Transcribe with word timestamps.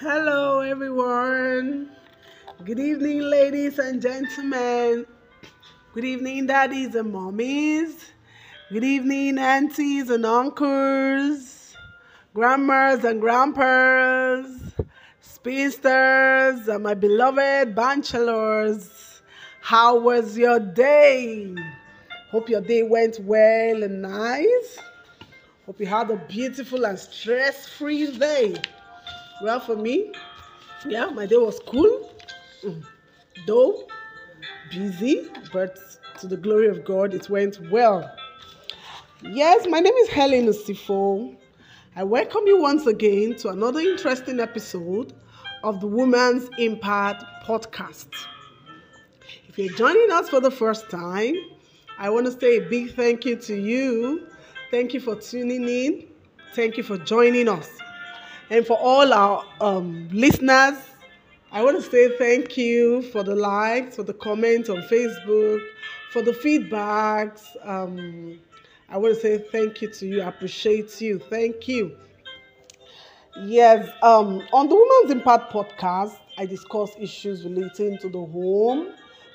Hello, 0.00 0.58
everyone. 0.58 1.88
Good 2.64 2.80
evening, 2.80 3.20
ladies 3.20 3.78
and 3.78 4.02
gentlemen. 4.02 5.06
Good 5.94 6.04
evening, 6.04 6.46
daddies 6.46 6.96
and 6.96 7.14
mommies. 7.14 8.00
Good 8.72 8.82
evening, 8.82 9.38
aunties 9.38 10.10
and 10.10 10.26
uncles, 10.26 11.76
grandmas 12.34 13.04
and 13.04 13.20
grandpas, 13.20 14.46
spinsters, 15.20 16.66
and 16.66 16.82
my 16.82 16.94
beloved 16.94 17.76
bachelors. 17.76 19.22
How 19.60 19.96
was 19.96 20.36
your 20.36 20.58
day? 20.58 21.54
Hope 22.32 22.48
your 22.48 22.62
day 22.62 22.82
went 22.82 23.20
well 23.20 23.84
and 23.84 24.02
nice. 24.02 24.78
Hope 25.66 25.78
you 25.78 25.86
had 25.86 26.10
a 26.10 26.16
beautiful 26.16 26.84
and 26.84 26.98
stress 26.98 27.68
free 27.68 28.10
day. 28.10 28.56
Well, 29.44 29.60
for 29.60 29.76
me, 29.76 30.10
yeah, 30.88 31.10
my 31.10 31.26
day 31.26 31.36
was 31.36 31.60
cool, 31.66 32.10
mm, 32.62 32.82
though 33.46 33.86
busy, 34.70 35.28
but 35.52 35.78
to 36.20 36.26
the 36.26 36.38
glory 36.38 36.68
of 36.68 36.82
God, 36.82 37.12
it 37.12 37.28
went 37.28 37.60
well. 37.70 38.10
Yes, 39.20 39.66
my 39.68 39.80
name 39.80 39.92
is 39.92 40.08
Helen 40.08 40.46
Usifo. 40.46 41.36
I 41.94 42.04
welcome 42.04 42.44
you 42.46 42.58
once 42.58 42.86
again 42.86 43.36
to 43.40 43.50
another 43.50 43.80
interesting 43.80 44.40
episode 44.40 45.12
of 45.62 45.78
the 45.78 45.88
Woman's 45.88 46.48
Impact 46.56 47.22
podcast. 47.44 48.08
If 49.50 49.58
you're 49.58 49.76
joining 49.76 50.10
us 50.10 50.30
for 50.30 50.40
the 50.40 50.50
first 50.50 50.88
time, 50.88 51.34
I 51.98 52.08
want 52.08 52.24
to 52.24 52.32
say 52.32 52.56
a 52.56 52.60
big 52.62 52.94
thank 52.94 53.26
you 53.26 53.36
to 53.36 53.54
you. 53.54 54.26
Thank 54.70 54.94
you 54.94 55.00
for 55.00 55.16
tuning 55.16 55.68
in. 55.68 56.06
Thank 56.54 56.78
you 56.78 56.82
for 56.82 56.96
joining 56.96 57.50
us. 57.50 57.68
And 58.50 58.66
for 58.66 58.78
all 58.78 59.12
our 59.12 59.44
um, 59.60 60.08
listeners, 60.12 60.78
I 61.50 61.62
want 61.62 61.82
to 61.82 61.90
say 61.90 62.16
thank 62.18 62.56
you 62.56 63.02
for 63.02 63.22
the 63.22 63.34
likes, 63.34 63.96
for 63.96 64.02
the 64.02 64.14
comments 64.14 64.68
on 64.68 64.82
Facebook, 64.82 65.60
for 66.10 66.22
the 66.22 66.32
feedbacks. 66.32 67.42
Um, 67.62 68.40
I 68.88 68.98
want 68.98 69.14
to 69.14 69.20
say 69.20 69.38
thank 69.38 69.80
you 69.80 69.88
to 69.88 70.06
you. 70.06 70.22
I 70.22 70.28
appreciate 70.28 71.00
you. 71.00 71.18
Thank 71.18 71.68
you. 71.68 71.96
Yes, 73.36 73.88
um, 74.02 74.42
on 74.52 74.68
the 74.68 74.76
Women's 74.76 75.10
Impact 75.10 75.52
podcast, 75.52 76.16
I 76.38 76.46
discuss 76.46 76.90
issues 77.00 77.44
relating 77.44 77.98
to 77.98 78.08
the 78.08 78.24
home, 78.24 78.92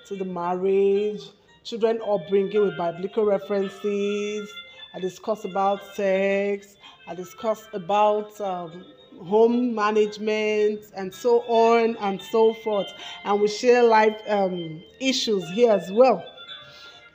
to 0.07 0.15
the 0.15 0.23
marriage, 0.23 1.21
children 1.63 1.99
upbringing 2.07 2.61
with 2.61 2.77
biblical 2.77 3.25
references. 3.25 4.49
I 4.93 4.99
discuss 4.99 5.43
about 5.45 5.83
sex. 5.95 6.77
I 7.07 7.15
discuss 7.15 7.67
about 7.73 8.39
um, 8.39 8.85
home 9.25 9.73
management 9.75 10.81
and 10.95 11.13
so 11.13 11.41
on 11.47 11.95
and 11.97 12.21
so 12.21 12.53
forth. 12.53 12.87
And 13.23 13.41
we 13.41 13.47
share 13.47 13.83
life 13.83 14.21
um, 14.27 14.81
issues 14.99 15.47
here 15.51 15.71
as 15.71 15.91
well. 15.91 16.23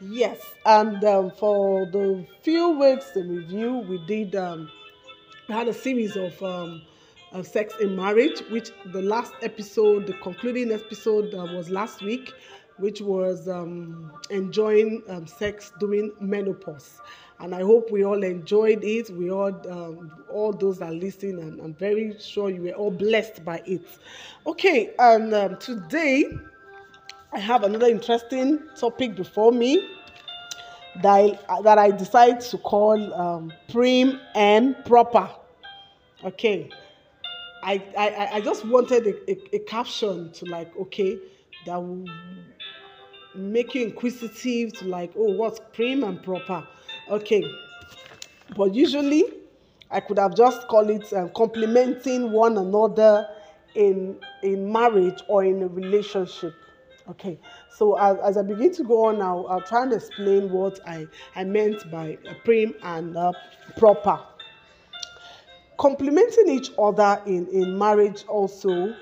Yes, 0.00 0.38
and 0.66 1.02
um, 1.05 1.30
for 1.30 1.86
the 1.86 2.27
few 2.42 2.70
weeks 2.78 3.16
in 3.16 3.28
review, 3.36 3.78
we 3.88 3.98
did 4.06 4.34
um, 4.34 4.70
had 5.48 5.69
a 5.69 5.72
series 5.72 6.16
of 6.16 6.41
um, 6.42 6.83
sex 7.42 7.74
in 7.80 7.96
marriage, 7.96 8.41
which 8.50 8.70
the 8.92 9.02
last 9.02 9.33
episode, 9.42 10.06
the 10.06 10.12
concluding 10.14 10.72
episode, 10.72 11.34
uh, 11.34 11.46
was 11.55 11.70
last 11.70 12.02
week, 12.02 12.33
which 12.78 13.00
was 13.00 13.48
um, 13.48 14.12
enjoying 14.30 15.02
um, 15.08 15.27
sex 15.27 15.72
during 15.80 16.12
menopause. 16.20 17.00
And 17.40 17.54
I 17.54 17.62
hope 17.62 17.90
we 17.90 18.04
all 18.04 18.22
enjoyed 18.22 18.84
it. 18.84 19.10
We 19.10 19.30
all, 19.30 19.54
um, 19.70 20.12
all 20.30 20.52
those 20.52 20.78
that 20.78 20.94
listen, 20.94 21.38
and 21.40 21.60
I'm 21.60 21.74
very 21.74 22.16
sure 22.20 22.48
you 22.48 22.62
were 22.62 22.72
all 22.72 22.90
blessed 22.90 23.44
by 23.44 23.60
it. 23.66 23.83
Okay, 24.46 24.95
and 24.98 25.34
um, 25.34 25.58
today 25.58 26.27
I 27.33 27.39
have 27.40 27.64
another 27.64 27.86
interesting 27.86 28.61
topic 28.77 29.17
before 29.17 29.50
me 29.50 29.90
that 31.02 31.44
I, 31.48 31.62
that 31.62 31.78
I 31.78 31.90
decided 31.90 32.40
to 32.40 32.58
call 32.58 33.12
um, 33.14 33.52
prim 33.68 34.20
and 34.34 34.77
proper. 34.84 35.28
Okay, 36.24 36.70
I, 37.64 37.83
I, 37.98 38.28
I 38.34 38.40
just 38.40 38.64
wanted 38.64 39.06
a, 39.06 39.30
a, 39.30 39.56
a 39.56 39.58
caption 39.61 40.30
to 40.33 40.44
like, 40.44 40.74
okay, 40.77 41.18
that 41.67 41.83
will 41.83 42.06
make 43.34 43.74
you 43.74 43.86
inquisitive 43.86 44.73
to 44.74 44.84
like, 44.84 45.12
oh, 45.17 45.33
what's 45.33 45.61
prim 45.73 46.05
and 46.05 46.23
proper? 46.23 46.67
Okay, 47.11 47.45
but 48.57 48.75
usually 48.75 49.25
I 49.91 50.01
could 50.01 50.19
have 50.19 50.35
just 50.35 50.67
called 50.69 50.89
it 50.89 51.13
uh, 51.13 51.29
complementing 51.29 52.33
one 52.33 52.57
another 52.57 53.29
in 53.75 54.19
in 54.42 54.73
marriage 54.73 55.23
or 55.29 55.45
in 55.45 55.63
a 55.63 55.69
relationship. 55.69 56.55
Okay, 57.11 57.39
so 57.69 57.98
as, 57.98 58.17
as 58.20 58.39
I 58.39 58.42
begin 58.42 58.73
to 58.77 58.85
go 58.85 59.05
on 59.05 59.19
now, 59.19 59.45
I'll 59.45 59.61
try 59.61 59.83
and 59.83 59.92
explain 59.92 60.51
what 60.51 60.81
I, 60.87 61.07
I 61.37 61.45
meant 61.45 61.91
by 61.91 62.17
prim 62.45 62.75
and 62.83 63.15
uh, 63.15 63.33
proper. 63.77 64.19
Complementing 65.77 66.48
each 66.48 66.71
other 66.79 67.21
in, 67.27 67.47
in 67.48 67.77
marriage 67.77 68.25
also, 68.27 68.95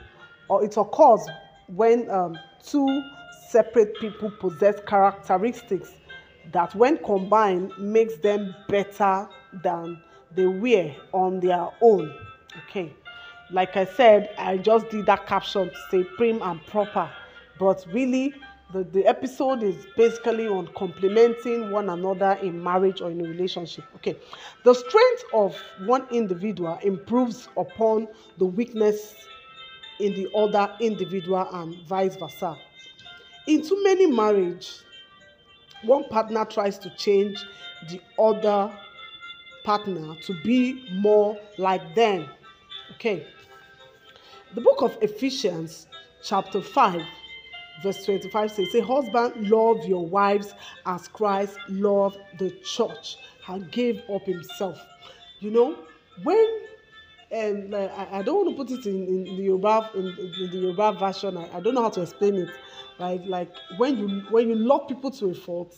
or 0.49 0.65
it 0.65 0.77
occurs 0.77 1.21
when 1.69 2.11
um, 2.11 2.37
two 2.67 3.03
separate 3.49 3.95
people 4.01 4.33
possess 4.41 4.81
characteristics 4.89 5.93
that 6.53 6.75
when 6.75 6.99
combined 6.99 7.73
makes 7.79 8.17
them 8.19 8.55
better 8.69 9.29
than 9.63 10.01
they 10.35 10.47
were 10.47 10.93
on 11.13 11.41
their 11.41 11.69
own. 11.81 12.15
Okay. 12.69 12.93
Like 13.51 13.77
I 13.77 13.85
said, 13.85 14.31
I 14.39 14.57
just 14.57 14.89
did 14.91 15.07
that 15.07 15.27
caption 15.27 15.69
to 15.69 15.77
say 15.91 16.05
prim 16.17 16.41
and 16.43 16.65
proper, 16.67 17.11
but 17.59 17.85
really 17.93 18.35
the, 18.73 18.85
the 18.85 19.05
episode 19.07 19.63
is 19.63 19.87
basically 19.97 20.49
on 20.49 20.69
complementing 20.75 21.71
one 21.71 21.91
another 21.91 22.39
in 22.43 22.63
marriage 22.63 23.03
or 23.03 23.11
in 23.11 23.21
a 23.21 23.29
relationship. 23.29 23.85
Okay. 23.97 24.17
The 24.65 24.73
strength 24.73 25.25
of 25.35 25.57
one 25.87 26.07
individual 26.11 26.79
improves 26.83 27.49
upon 27.59 28.09
the 28.39 28.47
weakness 28.47 29.15
in 30.01 30.15
the 30.15 30.29
other 30.35 30.75
individual 30.81 31.47
and 31.53 31.77
vice 31.87 32.17
versa. 32.17 32.57
In 33.47 33.67
too 33.67 33.83
many 33.85 34.07
marriage, 34.07 34.73
one 35.83 36.05
partner 36.05 36.45
tries 36.45 36.79
to 36.79 36.91
change 36.97 37.45
the 37.89 38.01
other 38.19 38.73
partner 39.65 40.15
to 40.23 40.35
be 40.43 40.85
more 40.93 41.39
like 41.59 41.95
them. 41.95 42.27
Okay. 42.95 43.27
The 44.55 44.61
book 44.61 44.83
of 44.83 44.97
Ephesians, 45.01 45.87
chapter 46.23 46.61
5, 46.61 47.03
verse 47.83 48.05
25 48.05 48.51
says, 48.53 48.73
Say, 48.73 48.81
husband, 48.81 49.49
love 49.49 49.85
your 49.87 50.07
wives 50.07 50.55
as 50.85 51.09
Christ 51.09 51.57
loved 51.69 52.19
the 52.39 52.51
church 52.63 53.17
and 53.49 53.71
gave 53.73 54.03
up 54.11 54.27
himself. 54.27 54.79
You 55.41 55.51
know, 55.51 55.77
when 56.23 56.47
and 57.33 57.75
uh, 57.75 57.89
I, 57.97 58.19
I 58.19 58.23
don't 58.23 58.45
want 58.45 58.57
to 58.57 58.65
put 58.65 58.79
it 58.79 58.87
in, 58.87 59.07
in 59.07 59.25
the 59.37 59.43
Yoruba 59.45 59.91
in, 59.95 60.07
in 60.19 60.51
the 60.51 60.59
Yoruba 60.59 60.93
version. 60.93 61.39
I, 61.39 61.57
I 61.57 61.61
don't 61.61 61.75
know 61.75 61.83
how 61.83 61.91
to 61.91 62.03
explain 62.03 62.37
it. 62.37 62.51
Like 62.99 63.23
like 63.27 63.51
when 63.79 63.97
you 63.97 64.09
when 64.31 64.49
you 64.49 64.55
love 64.55 64.87
people 64.87 65.11
to 65.13 65.31
a 65.31 65.35
fault, 65.35 65.75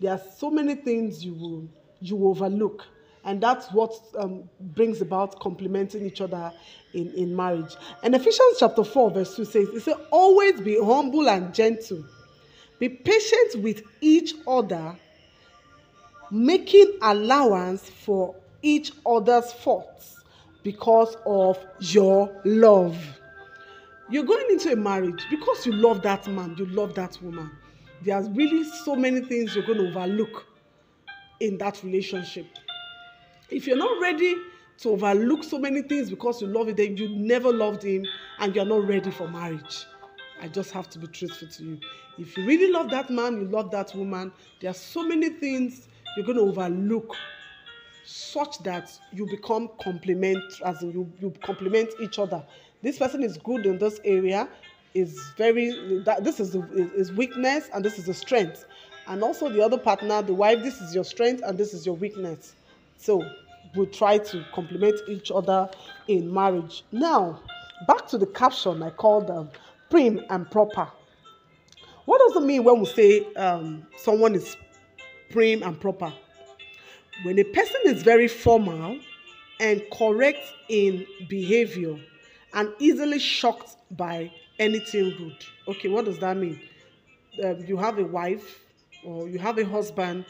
there 0.00 0.12
are 0.12 0.20
so 0.36 0.50
many 0.50 0.74
things 0.74 1.24
you 1.24 1.34
will 1.34 1.66
you 2.00 2.26
overlook, 2.28 2.84
and 3.24 3.40
that's 3.42 3.72
what 3.72 3.92
um, 4.18 4.44
brings 4.60 5.00
about 5.00 5.40
complementing 5.40 6.04
each 6.04 6.20
other 6.20 6.52
in 6.92 7.12
in 7.14 7.34
marriage. 7.34 7.74
And 8.02 8.14
Ephesians 8.14 8.56
chapter 8.58 8.84
four 8.84 9.10
verse 9.10 9.34
two 9.34 9.46
says, 9.46 9.68
"It 9.68 9.80
says 9.80 9.96
always 10.10 10.60
be 10.60 10.78
humble 10.78 11.28
and 11.28 11.54
gentle, 11.54 12.04
be 12.78 12.90
patient 12.90 13.56
with 13.62 13.82
each 14.02 14.34
other, 14.46 14.94
making 16.30 16.98
allowance 17.00 17.88
for 17.88 18.34
each 18.62 18.92
other's 19.06 19.52
faults." 19.52 20.17
Because 20.68 21.16
of 21.24 21.58
your 21.80 22.30
love. 22.44 22.94
You're 24.10 24.26
going 24.26 24.44
into 24.50 24.70
a 24.70 24.76
marriage 24.76 25.24
because 25.30 25.64
you 25.64 25.72
love 25.72 26.02
that 26.02 26.26
man, 26.26 26.56
you 26.58 26.66
love 26.66 26.94
that 26.96 27.16
woman. 27.22 27.50
There's 28.02 28.28
really 28.28 28.64
so 28.84 28.94
many 28.94 29.22
things 29.22 29.56
you're 29.56 29.64
going 29.64 29.78
to 29.78 29.88
overlook 29.88 30.44
in 31.40 31.56
that 31.56 31.82
relationship. 31.82 32.44
If 33.48 33.66
you're 33.66 33.78
not 33.78 33.98
ready 33.98 34.36
to 34.80 34.90
overlook 34.90 35.42
so 35.42 35.58
many 35.58 35.80
things 35.80 36.10
because 36.10 36.42
you 36.42 36.48
love 36.48 36.68
it, 36.68 36.76
then 36.76 36.98
you 36.98 37.08
never 37.16 37.50
loved 37.50 37.82
him 37.82 38.04
and 38.38 38.54
you're 38.54 38.66
not 38.66 38.86
ready 38.86 39.10
for 39.10 39.26
marriage. 39.26 39.86
I 40.42 40.48
just 40.48 40.70
have 40.72 40.90
to 40.90 40.98
be 40.98 41.06
truthful 41.06 41.48
to 41.48 41.64
you. 41.64 41.80
If 42.18 42.36
you 42.36 42.44
really 42.44 42.70
love 42.70 42.90
that 42.90 43.08
man, 43.08 43.40
you 43.40 43.48
love 43.48 43.70
that 43.70 43.94
woman, 43.94 44.32
there 44.60 44.70
are 44.70 44.74
so 44.74 45.02
many 45.02 45.30
things 45.30 45.88
you're 46.14 46.26
going 46.26 46.36
to 46.36 46.44
overlook 46.44 47.16
such 48.08 48.58
that 48.60 48.90
you 49.12 49.26
become 49.26 49.68
complement 49.80 50.42
as 50.64 50.82
in 50.82 50.92
you, 50.92 51.12
you 51.20 51.32
complement 51.42 51.90
each 52.00 52.18
other 52.18 52.42
this 52.82 52.98
person 52.98 53.22
is 53.22 53.36
good 53.38 53.66
in 53.66 53.78
this 53.78 54.00
area 54.04 54.48
is 54.94 55.20
very 55.36 56.02
that 56.04 56.24
this 56.24 56.40
is 56.40 56.54
is 56.54 57.12
weakness 57.12 57.68
and 57.74 57.84
this 57.84 57.98
is 57.98 58.08
a 58.08 58.14
strength 58.14 58.64
and 59.08 59.22
also 59.22 59.48
the 59.50 59.62
other 59.62 59.78
partner 59.78 60.22
the 60.22 60.32
wife 60.32 60.62
this 60.62 60.80
is 60.80 60.94
your 60.94 61.04
strength 61.04 61.42
and 61.44 61.58
this 61.58 61.74
is 61.74 61.84
your 61.84 61.96
weakness 61.96 62.54
so 62.96 63.22
we 63.76 63.84
try 63.86 64.16
to 64.16 64.44
complement 64.54 64.98
each 65.08 65.30
other 65.30 65.68
in 66.08 66.32
marriage 66.32 66.84
now 66.92 67.38
back 67.86 68.06
to 68.08 68.18
the 68.18 68.26
caption 68.26 68.82
I 68.82 68.90
called 68.90 69.30
um, 69.30 69.50
prim 69.90 70.20
and 70.30 70.50
proper. 70.50 70.88
What 72.04 72.20
does 72.26 72.42
it 72.42 72.46
mean 72.46 72.64
when 72.64 72.80
we 72.80 72.86
say 72.86 73.32
um, 73.34 73.86
someone 73.96 74.34
is 74.34 74.56
prim 75.30 75.62
and 75.62 75.78
proper? 75.78 76.12
When 77.24 77.38
a 77.38 77.44
person 77.44 77.80
is 77.86 78.02
very 78.02 78.28
formal 78.28 78.98
and 79.60 79.82
correct 79.92 80.44
in 80.68 81.06
behavior 81.28 81.96
and 82.54 82.72
easily 82.78 83.18
shocked 83.18 83.76
by 83.96 84.30
anything 84.58 85.16
rude. 85.18 85.44
Okay, 85.66 85.88
what 85.88 86.04
does 86.04 86.18
that 86.20 86.36
mean? 86.36 86.60
Um, 87.42 87.64
you 87.66 87.76
have 87.76 87.98
a 87.98 88.04
wife 88.04 88.60
or 89.04 89.28
you 89.28 89.38
have 89.38 89.58
a 89.58 89.64
husband 89.64 90.24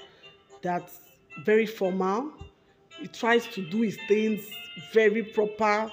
that's 0.63 1.01
very 1.45 1.67
formal. 1.67 2.33
He 2.99 3.07
tries 3.09 3.47
to 3.49 3.63
do 3.71 3.83
his 3.83 3.99
things 4.09 4.49
very 4.93 5.23
proper, 5.23 5.91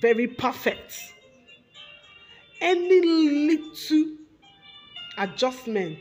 very 0.00 0.26
perfect. 0.26 0.98
Any 2.60 3.00
little 3.00 4.16
adjustment 5.18 5.98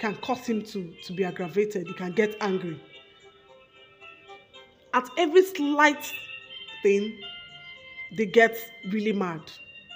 can 0.00 0.16
cause 0.16 0.46
him 0.46 0.62
to, 0.62 0.92
to 1.04 1.12
be 1.12 1.24
aggravated. 1.24 1.86
He 1.86 1.92
can 1.94 2.12
get 2.12 2.36
angry. 2.40 2.80
At 4.92 5.08
every 5.16 5.44
slight 5.44 6.12
thing, 6.82 7.20
they 8.16 8.26
get 8.26 8.56
really 8.90 9.12
mad. 9.12 9.42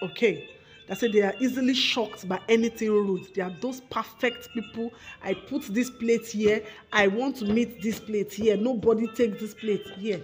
Okay. 0.03 0.51
That's 0.87 1.01
say 1.01 1.11
they 1.11 1.23
are 1.23 1.35
easily 1.41 1.73
shocked 1.73 2.29
by 2.29 2.39
anything 2.47 2.91
rude. 2.91 3.35
They 3.35 3.41
are 3.41 3.57
those 3.63 3.81
perfect 3.91 4.51
people. 4.53 4.93
I 5.23 5.33
put 5.33 5.63
this 5.73 5.89
plate 5.89 6.27
here. 6.27 6.63
I 6.93 7.07
want 7.07 7.37
to 7.37 7.47
meet 7.47 7.81
this 7.81 7.99
plate 7.99 8.33
here. 8.35 8.59
Nobody 8.59 9.07
take 9.09 9.41
this 9.41 9.55
plate 9.55 9.87
here. 9.97 10.23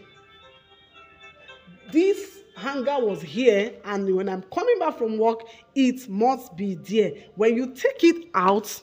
This 1.91 2.41
hunger 2.57 2.99
was 2.99 3.23
here, 3.23 3.73
and 3.87 4.15
when 4.15 4.29
I'm 4.29 4.43
coming 4.55 4.79
back 4.79 4.99
from 4.99 5.17
work, 5.17 5.47
it 5.75 6.07
must 6.11 6.55
be 6.59 6.75
there. 6.75 7.13
When 7.37 7.57
you 7.57 7.75
take 7.75 8.05
it 8.05 8.29
out, 8.35 8.83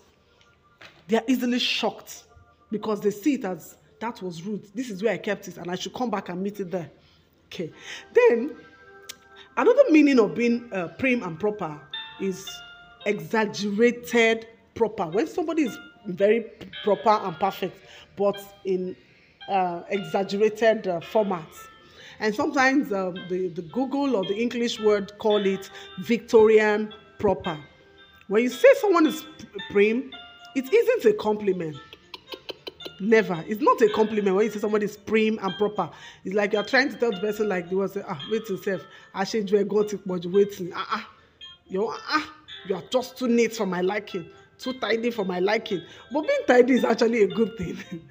they 1.07 1.17
are 1.17 1.23
easily 1.27 1.59
shocked 1.59 2.23
because 2.71 3.01
they 3.01 3.11
see 3.11 3.35
it 3.35 3.45
as 3.45 3.77
that 3.99 4.21
was 4.21 4.43
rude. 4.43 4.67
This 4.75 4.89
is 4.89 5.01
where 5.01 5.13
I 5.13 5.17
kept 5.17 5.47
it, 5.47 5.57
and 5.57 5.71
I 5.71 5.75
should 5.75 5.93
come 5.93 6.09
back 6.09 6.29
and 6.29 6.41
meet 6.41 6.59
it 6.59 6.69
there. 6.69 6.89
Okay. 7.47 7.71
Then 8.13 8.55
another 9.55 9.83
meaning 9.89 10.19
of 10.19 10.35
being 10.35 10.69
uh, 10.71 10.89
prim 10.99 11.23
and 11.23 11.39
proper 11.39 11.79
is 12.19 12.47
exaggerated 13.05 14.47
proper. 14.75 15.07
When 15.07 15.27
somebody 15.27 15.63
is 15.63 15.77
very 16.05 16.45
proper 16.83 17.09
and 17.09 17.35
perfect, 17.37 17.77
but 18.15 18.39
in 18.65 18.95
uh, 19.49 19.83
exaggerated 19.89 20.87
uh, 20.87 20.99
formats. 20.99 21.67
And 22.19 22.33
sometimes 22.33 22.91
um, 22.91 23.13
the, 23.29 23.49
the 23.49 23.61
Google 23.61 24.15
or 24.15 24.25
the 24.25 24.35
English 24.35 24.79
word 24.79 25.17
call 25.19 25.45
it 25.45 25.69
Victorian 25.99 26.93
proper. 27.19 27.57
When 28.27 28.43
you 28.43 28.49
say 28.49 28.67
someone 28.81 29.05
is 29.05 29.23
prim, 29.71 30.11
it 30.57 30.73
isn't 30.73 31.13
a 31.13 31.13
compliment. 31.15 31.77
Never. 32.99 33.43
It's 33.47 33.61
not 33.61 33.79
a 33.81 33.89
compliment 33.89 34.35
when 34.35 34.45
you 34.45 34.51
say 34.51 34.59
somebody 34.59 34.85
is 34.85 34.97
prim 34.97 35.37
and 35.41 35.53
proper. 35.55 35.89
It's 36.25 36.33
like 36.33 36.53
you're 36.53 36.63
trying 36.63 36.89
to 36.89 36.95
tell 36.97 37.11
the 37.11 37.19
person 37.19 37.47
like 37.47 37.69
they 37.69 37.75
was 37.75 37.95
ah, 37.97 38.19
wait 38.31 38.49
yourself. 38.49 38.81
I 39.13 39.23
should 39.23 39.45
do 39.45 39.57
a 39.57 39.63
go 39.63 39.83
to 39.83 39.97
but 40.03 40.25
waiting. 40.25 40.71
Ah 40.75 40.87
ah. 40.91 41.09
You 41.67 41.87
ah 41.91 42.33
you 42.67 42.75
are 42.75 42.83
just 42.89 43.17
too 43.17 43.27
neat 43.27 43.55
for 43.55 43.67
my 43.67 43.81
liking. 43.81 44.25
Too 44.57 44.73
tidy 44.73 45.11
for 45.11 45.25
my 45.25 45.37
liking. 45.39 45.83
But 46.11 46.21
being 46.27 46.39
tidy 46.47 46.73
is 46.73 46.83
actually 46.83 47.21
a 47.21 47.27
good 47.27 47.55
thing. 47.57 47.77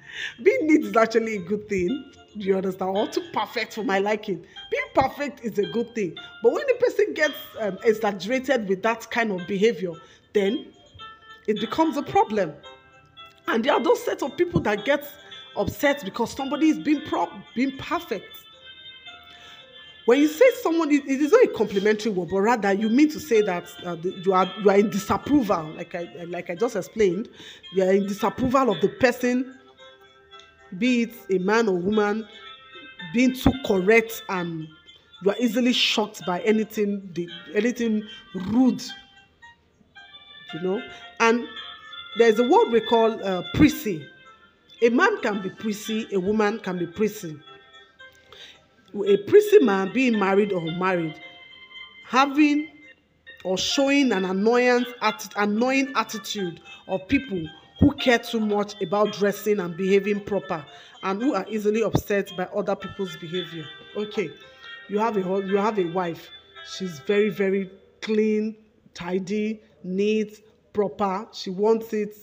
being 0.43 0.67
neat 0.67 0.85
is 0.85 0.95
actually 0.95 1.35
a 1.35 1.41
good 1.41 1.67
thing. 1.67 2.11
Do 2.37 2.45
you 2.45 2.55
understand? 2.55 2.95
Or 2.95 3.07
too 3.07 3.23
perfect 3.33 3.73
for 3.73 3.83
my 3.83 3.99
liking. 3.99 4.45
Being 4.71 4.83
perfect 4.93 5.43
is 5.43 5.59
a 5.59 5.65
good 5.65 5.93
thing. 5.95 6.15
But 6.41 6.53
when 6.53 6.65
the 6.67 6.75
person 6.75 7.13
gets 7.13 7.33
um, 7.59 7.77
exaggerated 7.83 8.69
with 8.69 8.83
that 8.83 9.11
kind 9.11 9.33
of 9.33 9.45
behavior, 9.47 9.91
then 10.33 10.67
it 11.47 11.59
becomes 11.59 11.97
a 11.97 12.03
problem. 12.03 12.53
And 13.47 13.63
there 13.63 13.73
are 13.73 13.81
those 13.81 14.03
set 14.03 14.21
of 14.21 14.35
people 14.37 14.59
that 14.61 14.85
get 14.85 15.09
upset 15.55 16.03
because 16.03 16.31
somebody 16.31 16.69
is 16.69 16.79
being 16.79 17.01
pro- 17.01 17.31
being 17.55 17.75
perfect. 17.77 18.25
When 20.05 20.19
you 20.19 20.27
say 20.27 20.45
someone, 20.61 20.89
it 20.91 21.05
is 21.05 21.31
not 21.31 21.43
a 21.43 21.47
complimentary 21.49 22.11
word, 22.11 22.29
but 22.29 22.39
rather 22.39 22.71
you 22.71 22.87
mean 22.87 23.09
to 23.09 23.19
say 23.19 23.41
that 23.41 23.65
uh, 23.85 23.97
you 24.01 24.31
are 24.31 24.49
you 24.63 24.69
are 24.69 24.77
in 24.77 24.89
disapproval, 24.89 25.73
like 25.75 25.95
I 25.95 26.07
like 26.27 26.49
I 26.49 26.55
just 26.55 26.75
explained, 26.75 27.29
you 27.73 27.83
are 27.83 27.91
in 27.91 28.07
disapproval 28.07 28.69
of 28.69 28.79
the 28.79 28.87
person, 28.87 29.57
be 30.77 31.03
it 31.03 31.13
a 31.29 31.39
man 31.39 31.67
or 31.67 31.77
woman, 31.77 32.25
being 33.13 33.33
too 33.33 33.51
correct 33.65 34.23
and 34.29 34.67
you 35.23 35.31
are 35.31 35.35
easily 35.39 35.73
shocked 35.73 36.25
by 36.25 36.39
anything 36.41 37.13
anything 37.53 38.03
rude 38.33 38.83
you 40.53 40.61
know 40.61 40.81
and 41.19 41.47
there's 42.17 42.39
a 42.39 42.43
word 42.43 42.71
we 42.71 42.81
call 42.81 43.23
uh, 43.23 43.43
prissy. 43.53 44.07
A 44.81 44.89
man 44.89 45.21
can 45.21 45.41
be 45.41 45.49
prissy, 45.49 46.07
a 46.11 46.19
woman 46.19 46.59
can 46.59 46.77
be 46.77 46.87
prissy. 46.87 47.37
A 49.05 49.17
prissy 49.17 49.59
man, 49.59 49.93
being 49.93 50.17
married 50.17 50.51
or 50.51 50.61
married, 50.61 51.19
having 52.05 52.69
or 53.43 53.57
showing 53.57 54.11
an 54.11 54.25
annoyance, 54.25 54.87
atti- 55.01 55.33
annoying 55.37 55.93
attitude 55.95 56.59
of 56.87 57.07
people 57.07 57.43
who 57.79 57.91
care 57.93 58.17
too 58.17 58.39
much 58.39 58.79
about 58.81 59.13
dressing 59.13 59.59
and 59.59 59.77
behaving 59.77 60.19
proper 60.21 60.65
and 61.03 61.21
who 61.21 61.35
are 61.35 61.45
easily 61.47 61.83
upset 61.83 62.31
by 62.35 62.45
other 62.45 62.75
people's 62.75 63.15
behavior. 63.17 63.65
Okay, 63.95 64.31
you 64.89 64.97
have 64.97 65.17
a 65.17 65.19
you 65.21 65.57
have 65.57 65.77
a 65.77 65.85
wife. 65.85 66.29
She's 66.67 66.99
very 66.99 67.29
very 67.29 67.69
clean, 68.01 68.55
tidy, 68.95 69.61
neat, 69.87 70.43
proper. 70.73 71.27
She 71.33 71.49
wants 71.49 71.93
it 71.93 72.15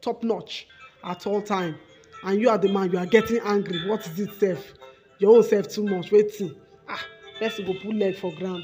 top 0.00 0.22
notch 0.22 0.68
at 1.04 1.26
all 1.26 1.42
time. 1.42 1.76
And 2.24 2.40
you 2.40 2.48
are 2.48 2.58
the 2.58 2.68
man, 2.68 2.90
you 2.90 2.98
are 2.98 3.06
getting 3.06 3.38
angry. 3.38 3.88
What 3.88 4.06
is 4.06 4.18
it, 4.18 4.32
self? 4.34 4.72
Your 5.18 5.36
own 5.36 5.42
self 5.42 5.68
too 5.68 5.84
much. 5.84 6.10
Waiting. 6.10 6.54
Ah, 6.88 7.04
person 7.38 7.66
go 7.66 7.74
put 7.74 7.94
leg 7.94 8.16
for 8.16 8.32
ground. 8.34 8.62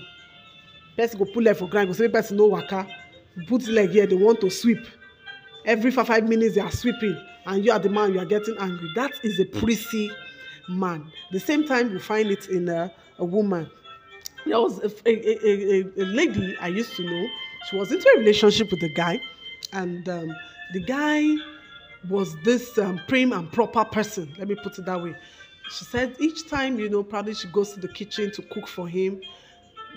Person 0.96 1.18
go 1.18 1.24
put 1.26 1.44
leg 1.44 1.56
for 1.56 1.68
ground. 1.68 1.88
Go 1.88 1.92
say 1.94 2.08
person 2.08 2.36
no 2.36 2.46
waka. 2.46 2.86
Put 3.48 3.66
leg 3.68 3.90
here, 3.90 4.06
they 4.06 4.16
want 4.16 4.40
to 4.40 4.50
sweep. 4.50 4.86
Every 5.64 5.90
five 5.90 6.06
five 6.06 6.28
minutes 6.28 6.54
they 6.54 6.60
are 6.60 6.70
sweeping, 6.70 7.18
and 7.46 7.64
you 7.64 7.72
are 7.72 7.78
the 7.78 7.88
man, 7.88 8.12
you 8.12 8.20
are 8.20 8.26
getting 8.26 8.56
angry. 8.58 8.88
That 8.94 9.12
is 9.24 9.40
a 9.40 9.44
prissy 9.44 10.10
man. 10.68 11.10
The 11.32 11.40
same 11.40 11.64
time 11.66 11.90
you 11.90 11.98
find 11.98 12.30
it 12.30 12.48
in 12.48 12.68
a, 12.68 12.92
a 13.18 13.24
woman. 13.24 13.68
There 14.46 14.60
was 14.60 14.78
a, 14.78 15.08
a, 15.08 15.48
a, 15.48 16.02
a, 16.02 16.04
lady 16.04 16.56
I 16.60 16.68
used 16.68 16.94
to 16.96 17.02
know. 17.02 17.26
She 17.68 17.76
was 17.76 17.92
into 17.92 18.08
a 18.14 18.18
relationship 18.18 18.70
with 18.70 18.82
a 18.82 18.88
guy, 18.88 19.20
and 19.72 20.08
um, 20.08 20.36
the 20.72 20.80
guy 20.80 21.36
was 22.08 22.36
this 22.42 22.76
um, 22.78 23.00
prim 23.08 23.32
and 23.32 23.50
proper 23.50 23.84
person. 23.84 24.34
Let 24.38 24.48
me 24.48 24.54
put 24.54 24.78
it 24.78 24.84
that 24.84 25.02
way. 25.02 25.14
She 25.70 25.84
said 25.84 26.14
each 26.20 26.48
time, 26.48 26.78
you 26.78 26.90
know, 26.90 27.02
probably 27.02 27.34
she 27.34 27.48
goes 27.48 27.72
to 27.72 27.80
the 27.80 27.88
kitchen 27.88 28.30
to 28.32 28.42
cook 28.42 28.68
for 28.68 28.86
him. 28.86 29.20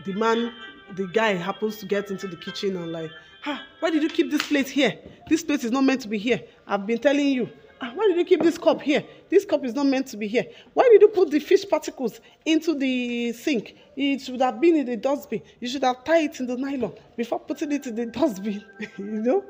The 0.06 0.14
man, 0.14 0.54
the 0.96 1.08
guy 1.08 1.34
happens 1.34 1.78
to 1.78 1.86
get 1.86 2.10
into 2.10 2.28
the 2.28 2.38
kitchen 2.38 2.78
and 2.78 2.92
like, 2.92 3.12
ah, 3.46 3.62
why 3.82 3.90
did 3.90 4.02
you 4.02 4.10
keep 4.10 4.32
this 4.32 4.48
plate 4.48 4.70
here? 4.70 4.98
This 5.28 5.44
plate 5.44 5.66
is 5.66 5.72
not 5.72 5.84
meant 5.84 6.02
to 6.02 6.08
be 6.08 6.18
here. 6.18 6.42
I've 6.66 6.88
been 6.88 7.00
telling 7.00 7.28
you. 7.28 7.50
Ah, 7.79 7.91
why 7.93 8.07
did 8.07 8.17
you 8.17 8.25
keep 8.25 8.41
this 8.41 8.57
cup 8.57 8.81
here? 8.81 9.03
This 9.29 9.46
cup 9.46 9.63
is 9.63 9.74
not 9.74 9.86
meant 9.86 10.07
to 10.07 10.17
be 10.17 10.27
here. 10.27 10.46
Why 10.74 10.89
did 10.91 11.01
you 11.01 11.10
put 11.10 11.29
the 11.29 11.39
fish 11.39 11.67
particles 11.69 12.19
into 12.46 12.74
the 12.74 13.34
sink? 13.34 13.75
It 13.96 14.22
should 14.22 14.41
have 14.41 14.60
been 14.60 14.75
in 14.75 14.86
the 14.88 14.98
dustbin. 14.98 15.41
You 15.60 15.67
should 15.67 15.84
have 15.84 16.03
tied 16.03 16.31
it 16.31 16.39
in 16.39 16.48
the 16.48 16.57
nylon 16.57 16.93
before 17.15 17.39
putting 17.39 17.72
it 17.72 17.86
in 17.86 17.96
the 17.96 18.07
dustbin. 18.07 18.63
you 18.98 19.05
know? 19.05 19.46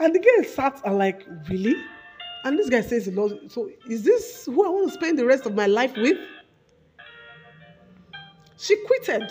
And 0.00 0.14
the 0.14 0.18
girl 0.18 0.44
sat 0.44 0.80
and 0.84 0.96
like, 0.96 1.26
really? 1.50 1.76
And 2.44 2.58
this 2.58 2.70
guy 2.70 2.80
says, 2.80 3.08
Lord, 3.08 3.50
so 3.50 3.70
is 3.88 4.02
this 4.02 4.46
who 4.46 4.64
I 4.64 4.68
want 4.70 4.88
to 4.88 4.94
spend 4.94 5.18
the 5.18 5.26
rest 5.26 5.44
of 5.44 5.54
my 5.54 5.66
life 5.66 5.94
with? 5.96 6.16
She 8.56 8.76
quitted 8.86 9.30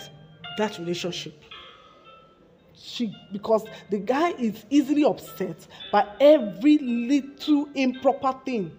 that 0.58 0.78
relationship. 0.78 1.42
She 2.80 3.14
because 3.32 3.64
the 3.90 3.98
guy 3.98 4.30
is 4.30 4.64
easily 4.70 5.04
upset 5.04 5.66
by 5.90 6.06
every 6.20 6.78
little 6.78 7.68
improper 7.74 8.38
thing 8.44 8.72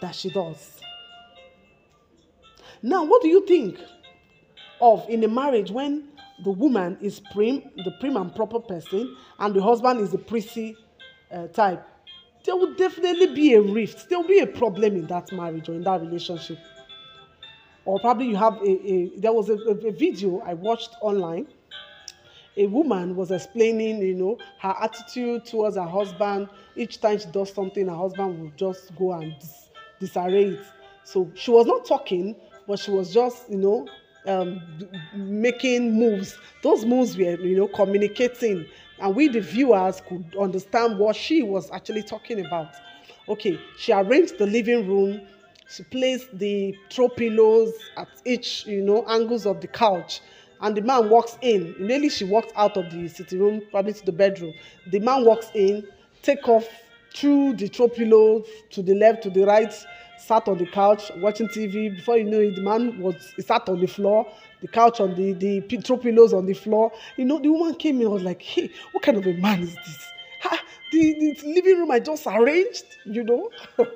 that 0.00 0.14
she 0.14 0.30
does. 0.30 0.80
Now, 2.82 3.04
what 3.04 3.22
do 3.22 3.28
you 3.28 3.46
think 3.46 3.78
of 4.80 5.08
in 5.08 5.24
a 5.24 5.28
marriage 5.28 5.70
when 5.70 6.08
the 6.44 6.50
woman 6.50 6.96
is 7.00 7.20
prim, 7.32 7.62
the 7.84 7.92
prim 7.98 8.16
and 8.16 8.34
proper 8.34 8.60
person, 8.60 9.16
and 9.38 9.54
the 9.54 9.62
husband 9.62 10.00
is 10.00 10.10
the 10.10 10.18
prissy 10.18 10.76
uh, 11.32 11.48
type, 11.48 11.84
there 12.44 12.56
will 12.56 12.74
definitely 12.74 13.34
be 13.34 13.54
a 13.54 13.60
rift. 13.60 14.08
There 14.08 14.18
will 14.18 14.28
be 14.28 14.38
a 14.38 14.46
problem 14.46 14.94
in 14.94 15.06
that 15.08 15.32
marriage 15.32 15.68
or 15.68 15.74
in 15.74 15.82
that 15.82 16.00
relationship. 16.00 16.58
Or 17.84 17.98
probably 18.00 18.26
you 18.26 18.36
have 18.36 18.54
a, 18.62 18.92
a 18.92 19.10
there 19.18 19.32
was 19.32 19.48
a, 19.48 19.54
a, 19.54 19.88
a 19.88 19.92
video 19.92 20.40
I 20.40 20.54
watched 20.54 20.90
online. 21.00 21.48
A 22.58 22.66
woman 22.66 23.14
was 23.14 23.30
explaining, 23.30 24.02
you 24.02 24.14
know, 24.14 24.36
her 24.58 24.74
attitude 24.82 25.46
towards 25.46 25.76
her 25.76 25.86
husband. 25.86 26.48
Each 26.76 27.00
time 27.00 27.18
she 27.20 27.26
does 27.26 27.52
something, 27.52 27.86
her 27.86 27.94
husband 27.94 28.40
will 28.40 28.52
just 28.56 28.94
go 28.96 29.12
and 29.12 29.32
dis- 29.38 29.70
disarray 30.00 30.46
it. 30.50 30.64
So 31.04 31.30
she 31.34 31.52
was 31.52 31.66
not 31.66 31.86
talking, 31.86 32.34
but 32.66 32.80
she 32.80 32.90
was 32.90 33.14
just, 33.14 33.48
you 33.48 33.58
know, 33.58 33.86
um, 34.26 34.60
making 35.14 35.94
moves. 35.94 36.36
Those 36.62 36.84
moves 36.84 37.16
were, 37.16 37.40
you 37.40 37.56
know, 37.56 37.68
communicating, 37.68 38.66
and 38.98 39.14
we, 39.14 39.28
the 39.28 39.40
viewers, 39.40 40.02
could 40.08 40.36
understand 40.38 40.98
what 40.98 41.14
she 41.14 41.42
was 41.42 41.70
actually 41.70 42.02
talking 42.02 42.44
about. 42.44 42.74
Okay, 43.28 43.58
she 43.78 43.92
arranged 43.92 44.36
the 44.38 44.46
living 44.46 44.86
room. 44.88 45.20
She 45.70 45.84
placed 45.84 46.36
the 46.36 46.74
throw 46.90 47.08
pillows 47.08 47.72
at 47.96 48.08
each, 48.24 48.66
you 48.66 48.82
know, 48.82 49.04
angles 49.06 49.46
of 49.46 49.60
the 49.60 49.68
couch. 49.68 50.22
And 50.60 50.76
the 50.76 50.80
man 50.82 51.08
walks 51.08 51.38
in. 51.40 51.74
Immediately 51.78 52.08
she 52.10 52.24
walked 52.24 52.52
out 52.56 52.76
of 52.76 52.90
the 52.90 53.08
sitting 53.08 53.38
room, 53.38 53.62
probably 53.70 53.92
to 53.92 54.04
the 54.04 54.12
bedroom. 54.12 54.52
The 54.90 54.98
man 55.00 55.24
walks 55.24 55.48
in, 55.54 55.86
take 56.22 56.48
off 56.48 56.68
through 57.14 57.54
the 57.54 57.68
throw 57.68 57.88
pillows 57.88 58.46
to 58.70 58.82
the 58.82 58.94
left, 58.94 59.22
to 59.22 59.30
the 59.30 59.44
right, 59.44 59.72
sat 60.18 60.48
on 60.48 60.58
the 60.58 60.66
couch 60.66 61.10
watching 61.18 61.48
TV. 61.48 61.94
Before 61.94 62.16
you 62.18 62.24
know 62.24 62.40
it, 62.40 62.56
the 62.56 62.62
man 62.62 63.00
was 63.00 63.32
he 63.36 63.42
sat 63.42 63.68
on 63.68 63.80
the 63.80 63.86
floor, 63.86 64.26
the 64.60 64.68
couch 64.68 65.00
on 65.00 65.14
the 65.14 65.32
the 65.32 65.60
throw 65.78 65.96
pillows 65.96 66.32
on 66.32 66.46
the 66.46 66.54
floor. 66.54 66.92
You 67.16 67.24
know, 67.24 67.38
the 67.38 67.48
woman 67.48 67.74
came 67.74 68.00
in. 68.00 68.10
Was 68.10 68.22
like, 68.22 68.42
hey, 68.42 68.70
what 68.92 69.02
kind 69.02 69.16
of 69.16 69.26
a 69.26 69.34
man 69.34 69.62
is 69.62 69.74
this? 69.74 70.06
Ha, 70.42 70.58
the, 70.92 71.34
the 71.40 71.48
living 71.54 71.78
room 71.78 71.90
I 71.90 72.00
just 72.00 72.26
arranged. 72.26 72.84
You 73.06 73.24
know. 73.24 73.50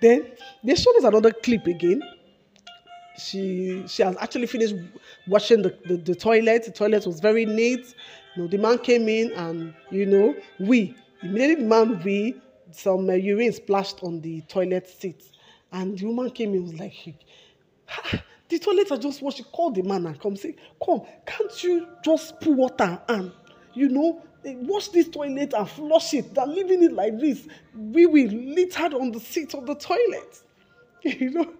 then 0.00 0.26
they 0.64 0.74
showed 0.74 0.96
us 0.96 1.04
another 1.04 1.32
clip 1.32 1.66
again. 1.66 2.02
She 3.18 3.84
she 3.88 4.02
has 4.02 4.16
actually 4.20 4.46
finished 4.46 4.74
washing 5.26 5.62
the, 5.62 5.76
the, 5.86 5.96
the 5.96 6.14
toilet. 6.14 6.64
The 6.64 6.72
toilet 6.72 7.06
was 7.06 7.20
very 7.20 7.46
neat. 7.46 7.94
You 8.34 8.42
know, 8.42 8.48
the 8.48 8.58
man 8.58 8.78
came 8.78 9.08
in 9.08 9.32
and 9.32 9.74
you 9.90 10.06
know 10.06 10.34
we 10.60 10.94
immediately 11.22 11.64
the 11.64 11.68
man 11.68 12.02
we 12.04 12.36
some 12.72 13.08
uh, 13.08 13.14
urine 13.14 13.52
splashed 13.52 14.02
on 14.02 14.20
the 14.20 14.42
toilet 14.42 14.86
seat 14.88 15.22
and 15.72 15.98
the 15.98 16.06
woman 16.06 16.30
came 16.30 16.54
in 16.54 16.62
was 16.62 16.74
like, 16.74 16.94
the 18.48 18.58
toilet 18.58 18.90
are 18.90 18.98
just 18.98 19.22
washed. 19.22 19.38
She 19.38 19.42
called 19.44 19.74
the 19.74 19.82
man 19.82 20.06
and 20.06 20.20
come 20.20 20.36
say, 20.36 20.54
come, 20.84 21.02
can't 21.26 21.62
you 21.64 21.86
just 22.04 22.40
put 22.40 22.52
water 22.52 23.00
and, 23.08 23.32
you 23.74 23.88
know, 23.88 24.22
wash 24.44 24.88
this 24.88 25.08
toilet 25.08 25.52
and 25.54 25.68
flush 25.68 26.14
it. 26.14 26.34
They're 26.34 26.46
leaving 26.46 26.82
it 26.84 26.92
like 26.92 27.18
this. 27.18 27.46
We 27.74 28.06
will 28.06 28.28
littered 28.28 28.94
on 28.94 29.10
the 29.12 29.20
seat 29.20 29.54
of 29.54 29.66
the 29.66 29.74
toilet. 29.74 30.42
You 31.02 31.30
know? 31.30 31.52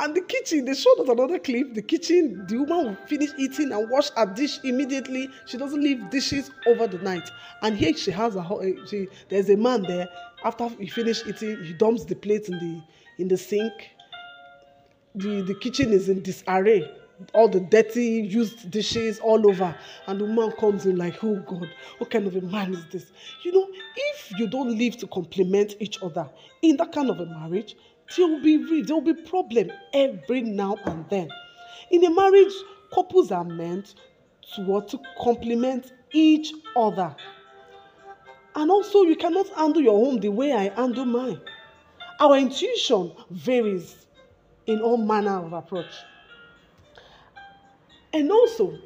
And 0.00 0.14
the 0.14 0.20
kitchen, 0.20 0.64
they 0.64 0.74
showed 0.74 1.00
us 1.00 1.08
another 1.08 1.40
clip. 1.40 1.74
The 1.74 1.82
kitchen, 1.82 2.46
the 2.46 2.58
woman 2.58 2.86
will 2.86 3.06
finish 3.06 3.30
eating 3.36 3.72
and 3.72 3.90
wash 3.90 4.10
her 4.10 4.26
dish 4.26 4.60
immediately. 4.62 5.28
She 5.46 5.56
doesn't 5.56 5.82
leave 5.82 6.08
dishes 6.08 6.52
over 6.66 6.86
the 6.86 6.98
night. 6.98 7.28
And 7.62 7.76
here 7.76 7.96
she 7.96 8.12
has 8.12 8.36
a 8.36 8.40
eh, 8.40 8.74
she, 8.88 9.08
there's 9.28 9.50
a 9.50 9.56
man 9.56 9.82
there. 9.82 10.08
After 10.44 10.68
he 10.68 10.86
finish 10.86 11.26
eating, 11.26 11.64
he 11.64 11.72
dumps 11.72 12.04
the 12.04 12.14
plate 12.14 12.48
in 12.48 12.58
the 12.58 12.82
in 13.20 13.26
the 13.26 13.36
sink. 13.36 13.72
The, 15.16 15.42
the 15.42 15.54
kitchen 15.54 15.92
is 15.92 16.08
in 16.08 16.22
disarray. 16.22 16.88
All 17.34 17.48
the 17.48 17.58
dirty, 17.58 18.20
used 18.30 18.70
dishes 18.70 19.18
all 19.18 19.50
over. 19.50 19.74
And 20.06 20.20
the 20.20 20.26
woman 20.26 20.52
comes 20.52 20.86
in 20.86 20.94
like, 20.94 21.24
oh 21.24 21.42
God, 21.44 21.68
what 21.98 22.10
kind 22.10 22.28
of 22.28 22.36
a 22.36 22.40
man 22.42 22.72
is 22.72 22.86
this? 22.92 23.10
You 23.42 23.50
know, 23.50 23.66
if 23.96 24.38
you 24.38 24.46
don't 24.46 24.78
live 24.78 24.96
to 24.98 25.08
complement 25.08 25.74
each 25.80 26.00
other 26.00 26.30
in 26.62 26.76
that 26.76 26.92
kind 26.92 27.10
of 27.10 27.18
a 27.18 27.26
marriage, 27.26 27.74
there 28.16 28.26
will 28.26 28.40
be 28.40 28.82
there 28.82 28.96
will 28.96 29.02
be 29.02 29.14
problem 29.14 29.70
every 29.92 30.42
now 30.42 30.76
and 30.84 31.08
then. 31.08 31.28
In 31.90 32.04
a 32.04 32.10
marriage, 32.10 32.52
couples 32.92 33.30
are 33.30 33.44
meant 33.44 33.94
to 34.54 34.80
to 34.88 34.98
complement 35.20 35.92
each 36.12 36.52
other. 36.76 37.14
And 38.54 38.70
also, 38.70 39.02
you 39.02 39.16
cannot 39.16 39.48
handle 39.50 39.82
your 39.82 40.04
home 40.04 40.18
the 40.18 40.30
way 40.30 40.52
I 40.52 40.68
handle 40.70 41.04
mine. 41.04 41.40
Our 42.18 42.36
intuition 42.38 43.12
varies 43.30 44.06
in 44.66 44.80
all 44.80 44.96
manner 44.96 45.38
of 45.38 45.52
approach. 45.52 45.94
And 48.12 48.30
also, 48.32 48.76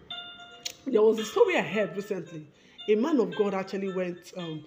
there 0.87 1.01
was 1.01 1.19
a 1.19 1.25
story 1.25 1.57
I 1.57 1.63
heard 1.63 1.97
recently. 1.97 2.47
A 2.89 2.95
man 2.95 3.21
of 3.21 3.35
God 3.37 3.55
actually 3.55 3.93
went, 3.93 4.33
um, 4.37 4.65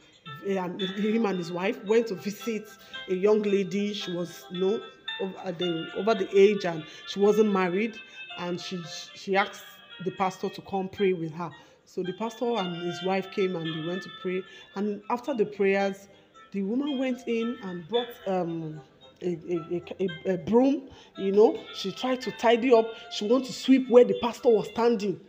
and 0.48 0.82
him 0.82 1.26
and 1.26 1.38
his 1.38 1.52
wife 1.52 1.84
went 1.86 2.08
to 2.08 2.16
visit 2.16 2.68
a 3.10 3.16
young 3.16 3.42
lady. 3.42 3.94
She 3.94 4.12
was, 4.12 4.46
you 4.52 4.60
know, 4.60 4.82
over 5.22 5.52
the, 5.52 5.88
over 5.96 6.16
the 6.16 6.30
age 6.38 6.66
and 6.66 6.84
she 7.08 7.20
wasn't 7.20 7.52
married. 7.52 7.98
And 8.38 8.60
she, 8.60 8.82
she 9.14 9.36
asked 9.36 9.64
the 10.04 10.12
pastor 10.12 10.50
to 10.50 10.62
come 10.62 10.90
pray 10.90 11.14
with 11.14 11.34
her. 11.34 11.52
So 11.86 12.04
the 12.04 12.14
pastor 12.14 12.46
and 12.58 12.76
his 12.76 13.02
wife 13.04 13.32
came 13.32 13.56
and 13.56 13.66
they 13.66 13.88
went 13.88 14.04
to 14.04 14.10
pray. 14.22 14.44
And 14.76 15.02
after 15.10 15.34
the 15.34 15.46
prayers, 15.46 16.08
the 16.52 16.62
woman 16.64 16.98
went 16.98 17.28
in 17.28 17.58
and 17.64 17.88
brought 17.88 18.10
um, 18.28 18.82
a, 19.22 19.38
a, 19.50 19.84
a, 20.00 20.34
a, 20.34 20.38
broom, 20.38 20.90
you 21.18 21.32
know. 21.32 21.58
She 21.74 21.92
tried 21.92 22.22
to 22.22 22.32
tidy 22.32 22.74
up. 22.74 22.88
She 23.12 23.28
wanted 23.28 23.48
to 23.48 23.54
sweep 23.54 23.90
where 23.90 24.04
the 24.04 24.18
pastor 24.22 24.50
was 24.50 24.68
standing. 24.68 25.20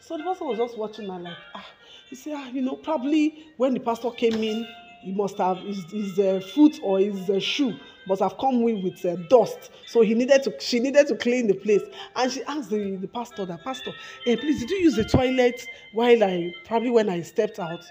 So 0.00 0.16
the 0.16 0.22
pastor 0.24 0.44
was 0.44 0.58
just 0.58 0.78
watching 0.78 1.08
her 1.08 1.18
like, 1.18 1.36
ah, 1.54 1.66
he 2.08 2.16
said, 2.16 2.34
ah, 2.36 2.48
you 2.48 2.62
know, 2.62 2.76
probably 2.76 3.46
when 3.56 3.74
the 3.74 3.80
pastor 3.80 4.10
came 4.10 4.34
in, 4.34 4.66
he 5.00 5.12
must 5.12 5.38
have 5.38 5.58
his, 5.58 5.84
his 5.90 6.18
uh, 6.18 6.40
foot 6.54 6.78
or 6.82 6.98
his 6.98 7.30
uh, 7.30 7.38
shoe 7.38 7.76
must 8.06 8.22
have 8.22 8.38
come 8.38 8.54
in 8.68 8.82
with 8.82 9.04
uh, 9.04 9.16
dust. 9.28 9.70
So 9.86 10.00
he 10.00 10.14
needed 10.14 10.42
to, 10.44 10.54
she 10.60 10.80
needed 10.80 11.08
to 11.08 11.16
clean 11.16 11.46
the 11.46 11.54
place. 11.54 11.82
And 12.14 12.30
she 12.30 12.42
asked 12.44 12.70
the, 12.70 12.96
the 12.96 13.08
pastor, 13.08 13.44
that 13.46 13.64
pastor, 13.64 13.92
hey, 14.24 14.36
please, 14.36 14.60
did 14.60 14.70
you 14.70 14.78
use 14.78 14.96
the 14.96 15.04
toilet 15.04 15.66
while 15.92 16.22
I, 16.22 16.52
probably 16.64 16.90
when 16.90 17.08
I 17.08 17.22
stepped 17.22 17.58
out? 17.58 17.84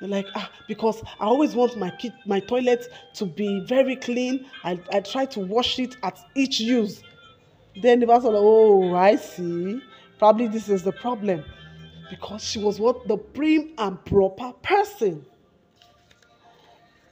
Like, 0.00 0.26
ah, 0.34 0.50
because 0.68 1.02
I 1.18 1.24
always 1.24 1.54
want 1.54 1.78
my 1.78 1.90
kid, 1.90 2.12
my 2.26 2.40
toilet 2.40 2.86
to 3.14 3.24
be 3.24 3.64
very 3.66 3.96
clean. 3.96 4.46
I, 4.62 4.78
I 4.92 5.00
try 5.00 5.24
to 5.26 5.40
wash 5.40 5.78
it 5.78 5.96
at 6.02 6.18
each 6.34 6.60
use. 6.60 7.02
Then 7.80 8.00
the 8.00 8.06
pastor, 8.06 8.28
like, 8.28 8.40
oh, 8.42 8.94
I 8.94 9.16
see. 9.16 9.80
Probably 10.18 10.48
this 10.48 10.68
is 10.68 10.82
the 10.82 10.92
problem. 10.92 11.42
Because 12.10 12.44
she 12.44 12.58
was 12.58 12.78
what? 12.78 13.08
The 13.08 13.16
prim 13.16 13.74
and 13.78 14.02
proper 14.04 14.52
person. 14.62 15.24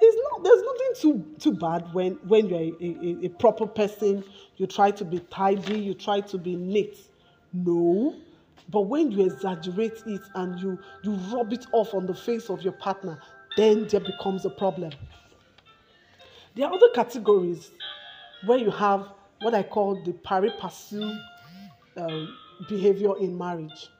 It's 0.00 0.30
not, 0.30 0.44
there's 0.44 0.62
nothing 0.62 0.92
too, 1.00 1.36
too 1.38 1.58
bad 1.58 1.94
when, 1.94 2.14
when 2.26 2.48
you're 2.48 2.58
a, 2.58 2.74
a, 2.80 3.26
a 3.26 3.28
proper 3.28 3.66
person. 3.66 4.24
You 4.56 4.66
try 4.66 4.90
to 4.90 5.04
be 5.04 5.20
tidy, 5.30 5.78
you 5.78 5.94
try 5.94 6.20
to 6.20 6.38
be 6.38 6.56
neat. 6.56 6.98
No, 7.52 8.16
but 8.70 8.82
when 8.82 9.10
you 9.10 9.24
exaggerate 9.26 10.02
it 10.06 10.22
and 10.34 10.58
you, 10.58 10.78
you 11.02 11.12
rub 11.12 11.52
it 11.52 11.66
off 11.72 11.94
on 11.94 12.06
the 12.06 12.14
face 12.14 12.48
of 12.48 12.62
your 12.62 12.72
partner, 12.72 13.18
then 13.56 13.86
there 13.88 14.00
becomes 14.00 14.44
a 14.44 14.50
problem. 14.50 14.92
There 16.54 16.66
are 16.66 16.72
other 16.72 16.88
categories 16.94 17.70
where 18.44 18.58
you 18.58 18.70
have 18.70 19.08
what 19.40 19.54
I 19.54 19.62
call 19.62 20.02
the 20.04 20.12
pari 20.12 20.50
passu 20.58 21.14
um, 21.96 22.36
behavior 22.68 23.18
in 23.18 23.36
marriage. 23.36 23.90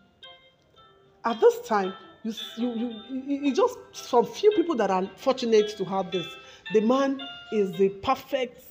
At 1.25 1.41
this 1.41 1.61
time, 1.67 1.95
you, 2.25 2.35
you, 2.57 2.69
you, 3.11 3.23
you 3.45 3.55
just 3.55 3.77
some 3.93 4.25
few 4.25 4.51
people 4.53 4.75
that 4.77 4.91
are 4.91 5.09
fortunate 5.17 5.77
to 5.77 5.85
have 5.85 6.11
this. 6.11 6.27
The 6.73 6.81
man 6.81 7.21
is 7.53 7.73
the 7.73 7.91
perfect, 8.03 8.63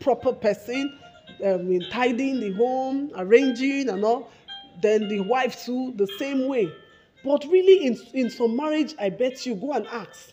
proper 0.00 0.32
person 0.32 0.98
um, 1.44 1.70
in 1.70 1.82
tidying 1.90 2.40
the 2.40 2.52
home, 2.52 3.10
arranging 3.16 3.88
and 3.88 4.04
all. 4.04 4.30
Then 4.80 5.08
the 5.08 5.20
wife 5.20 5.64
too 5.64 5.92
the 5.96 6.06
same 6.18 6.48
way. 6.48 6.72
But 7.24 7.44
really 7.44 7.86
in 7.86 7.98
in 8.14 8.30
some 8.30 8.56
marriage 8.56 8.94
i 9.00 9.10
bet 9.10 9.44
you 9.44 9.54
go 9.54 9.72
and 9.72 9.86
ask. 9.88 10.32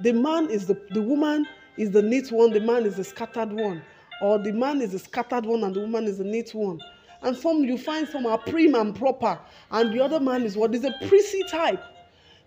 The 0.00 0.12
man 0.12 0.50
is 0.50 0.66
the 0.66 0.80
the 0.90 1.02
woman 1.02 1.46
is 1.76 1.92
the 1.92 2.02
neat 2.02 2.30
one 2.32 2.52
the 2.52 2.60
man 2.60 2.84
is 2.84 2.96
the 2.96 3.04
scattered 3.04 3.52
one. 3.52 3.82
Or 4.22 4.38
the 4.38 4.52
man 4.52 4.82
is 4.82 4.92
the 4.92 4.98
scattered 4.98 5.46
one 5.46 5.64
and 5.64 5.74
the 5.74 5.80
woman 5.80 6.04
is 6.04 6.18
the 6.18 6.24
neat 6.24 6.50
one 6.54 6.80
and 7.22 7.36
some 7.36 7.64
you 7.64 7.76
find 7.76 8.08
some 8.08 8.26
are 8.26 8.38
prim 8.38 8.74
and 8.74 8.94
proper 8.94 9.38
and 9.72 9.92
the 9.92 10.00
other 10.00 10.20
man 10.20 10.42
is 10.42 10.56
what 10.56 10.74
is 10.74 10.84
a 10.84 10.94
prissy 11.08 11.42
type 11.50 11.82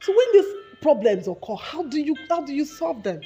so 0.01 0.15
when 0.15 0.27
these 0.34 0.53
problems 0.82 1.27
occur 1.27 1.56
how 1.56 1.84
do 1.84 2.00
you 2.00 2.15
how 2.30 2.42
do 2.42 2.53
you 2.53 2.65
solve 2.65 3.01
them 3.03 3.22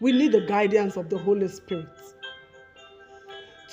we 0.00 0.12
need 0.12 0.32
the 0.32 0.40
guidance 0.40 0.96
of 0.96 1.08
the 1.08 1.18
holy 1.18 1.48
spirit 1.48 1.88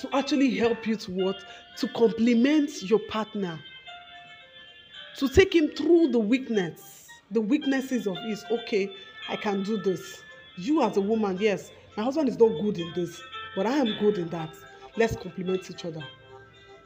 to 0.00 0.16
actually 0.16 0.50
help 0.56 0.86
you 0.86 0.96
to 0.96 1.10
what? 1.10 1.36
To 1.76 1.88
complement 1.88 2.82
your 2.82 3.00
partner. 3.10 3.58
To 5.16 5.28
take 5.28 5.54
him 5.54 5.68
through 5.68 6.08
the 6.08 6.18
weakness, 6.18 7.06
the 7.30 7.40
weaknesses 7.40 8.06
of 8.06 8.16
his, 8.18 8.44
okay, 8.50 8.90
I 9.28 9.36
can 9.36 9.62
do 9.62 9.76
this. 9.76 10.22
You 10.56 10.82
as 10.82 10.96
a 10.96 11.02
woman, 11.02 11.36
yes, 11.38 11.70
my 11.96 12.04
husband 12.04 12.30
is 12.30 12.38
not 12.38 12.48
good 12.62 12.78
in 12.78 12.90
this, 12.94 13.20
but 13.54 13.66
I 13.66 13.76
am 13.76 13.98
good 13.98 14.16
in 14.16 14.28
that. 14.30 14.54
Let's 14.96 15.16
complement 15.16 15.70
each 15.70 15.84
other. 15.84 16.02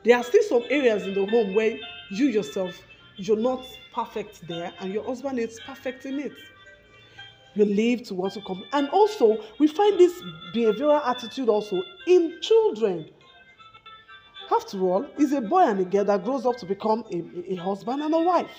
There 0.05 0.17
are 0.17 0.25
still 0.25 0.43
some 0.43 0.65
areas 0.71 1.05
in 1.05 1.15
the 1.15 1.27
home 1.27 1.55
where 1.55 1.79
you 2.11 2.27
yourself, 2.27 2.79
you're 3.17 3.37
not 3.37 3.65
perfect 3.93 4.47
there, 4.47 4.73
and 4.81 4.93
your 4.93 5.05
husband 5.05 5.39
is 5.39 5.59
perfect 5.67 6.05
in 6.07 6.21
it 6.21 6.33
you 7.55 7.65
live 7.65 8.03
to 8.05 8.15
want 8.15 8.33
to 8.35 8.41
come. 8.41 8.65
And 8.73 8.89
also, 8.91 9.43
we 9.59 9.67
find 9.67 9.99
this 9.99 10.21
behavioral 10.55 11.05
attitude 11.07 11.49
also 11.49 11.83
in 12.07 12.39
children. 12.41 13.09
After 14.51 14.81
all, 14.81 15.07
it's 15.19 15.33
a 15.33 15.41
boy 15.41 15.61
and 15.61 15.81
a 15.81 15.85
girl 15.85 16.05
that 16.05 16.25
grows 16.25 16.45
up 16.45 16.57
to 16.59 16.67
become 16.67 17.05
a, 17.11 17.53
a 17.53 17.57
husband 17.57 18.03
and 18.03 18.15
a 18.15 18.19
wife. 18.19 18.51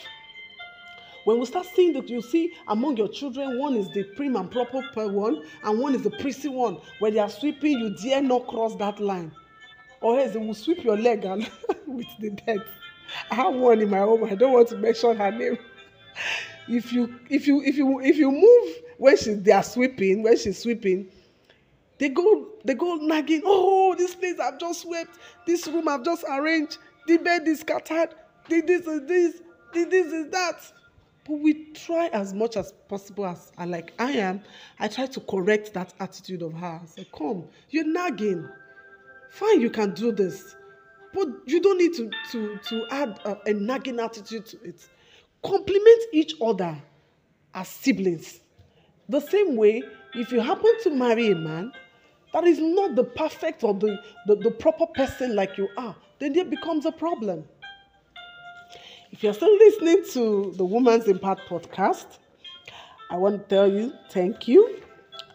When 1.25 1.39
we 1.39 1.45
start 1.45 1.65
seeing 1.75 1.93
that, 1.93 2.09
you 2.09 2.21
see 2.21 2.53
among 2.67 2.97
your 2.97 3.07
children, 3.07 3.59
one 3.59 3.75
is 3.75 3.89
the 3.89 4.03
prim 4.15 4.35
and 4.35 4.49
proper 4.49 4.81
one, 5.07 5.43
and 5.63 5.79
one 5.79 5.95
is 5.95 6.03
the 6.03 6.11
prissy 6.11 6.49
one. 6.49 6.77
When 6.99 7.13
they 7.13 7.19
are 7.19 7.29
sweeping, 7.29 7.79
you 7.79 7.95
dare 7.95 8.21
not 8.21 8.47
cross 8.47 8.75
that 8.75 8.99
line. 8.99 9.31
Or 10.05 10.19
else 10.19 10.33
they 10.33 10.39
will 10.39 10.53
sweep 10.53 10.83
your 10.83 10.97
leg 10.97 11.25
and 11.25 11.49
with 11.87 12.05
the 12.19 12.29
debt. 12.29 12.59
I 13.31 13.35
have 13.35 13.55
one 13.55 13.81
in 13.81 13.89
my 13.89 13.97
home. 13.97 14.23
I 14.23 14.35
don't 14.35 14.53
want 14.53 14.67
to 14.67 14.77
mention 14.77 15.17
her 15.17 15.31
name. 15.31 15.57
If 16.67 16.93
you 16.93 17.19
if 17.27 17.47
you 17.47 17.63
if 17.63 17.75
you 17.75 17.99
if 18.01 18.15
you 18.15 18.31
move 18.31 18.75
when 18.99 19.17
she 19.17 19.33
they 19.33 19.51
are 19.51 19.63
sweeping 19.63 20.21
when 20.21 20.37
she's 20.37 20.61
sweeping, 20.61 21.07
they 21.97 22.09
go 22.09 22.49
they 22.63 22.75
go 22.75 22.97
nagging. 22.97 23.41
Oh, 23.43 23.95
this 23.97 24.13
place 24.13 24.39
I've 24.39 24.59
just 24.59 24.81
swept. 24.83 25.17
This 25.47 25.65
room 25.65 25.87
I've 25.87 26.03
just 26.03 26.23
arranged. 26.29 26.77
The 27.07 27.17
bed 27.17 27.47
is 27.47 27.61
scattered. 27.61 28.09
The 28.47 28.61
this 28.61 28.85
is 28.85 29.07
this. 29.07 29.41
The 29.73 29.85
this 29.85 30.13
is 30.13 30.29
that. 30.29 30.71
But 31.27 31.39
we 31.39 31.71
try 31.73 32.09
as 32.13 32.31
much 32.31 32.57
as 32.57 32.73
possible 32.87 33.25
as 33.25 33.51
I 33.57 33.65
like 33.65 33.91
I 33.97 34.11
am. 34.11 34.43
I 34.79 34.87
try 34.87 35.07
to 35.07 35.19
correct 35.21 35.73
that 35.73 35.95
attitude 35.99 36.43
of 36.43 36.53
her. 36.53 36.79
I 36.83 36.85
say, 36.85 37.07
come, 37.11 37.45
you're 37.71 37.87
nagging. 37.91 38.47
Fine, 39.35 39.59
you 39.59 39.69
can 39.69 39.93
do 39.93 40.13
this. 40.13 40.55
But 41.13 41.27
you 41.45 41.61
don't 41.61 41.77
need 41.77 41.93
to, 41.95 42.09
to, 42.31 42.57
to 42.69 42.85
add 42.89 43.19
a, 43.25 43.49
a 43.49 43.53
nagging 43.53 43.99
attitude 43.99 44.45
to 44.45 44.63
it. 44.63 44.87
Complement 45.43 46.03
each 46.13 46.35
other 46.41 46.81
as 47.53 47.67
siblings. 47.67 48.39
The 49.09 49.19
same 49.19 49.57
way, 49.57 49.83
if 50.13 50.31
you 50.31 50.39
happen 50.39 50.71
to 50.83 50.89
marry 50.89 51.31
a 51.31 51.35
man 51.35 51.73
that 52.33 52.45
is 52.45 52.59
not 52.59 52.95
the 52.95 53.03
perfect 53.03 53.65
or 53.65 53.73
the, 53.73 54.01
the, 54.25 54.37
the 54.37 54.51
proper 54.51 54.85
person 54.87 55.35
like 55.35 55.57
you 55.57 55.67
are, 55.77 55.97
then 56.19 56.31
there 56.31 56.45
becomes 56.45 56.85
a 56.85 56.91
problem. 56.93 57.43
If 59.11 59.21
you're 59.21 59.33
still 59.33 59.53
listening 59.57 60.05
to 60.13 60.53
the 60.55 60.63
Woman's 60.63 61.09
Impact 61.09 61.41
podcast, 61.49 62.19
I 63.11 63.17
want 63.17 63.49
to 63.49 63.55
tell 63.55 63.69
you 63.69 63.91
thank 64.11 64.47
you. 64.47 64.79